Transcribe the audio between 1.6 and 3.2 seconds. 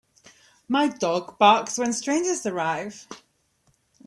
when strangers arrive.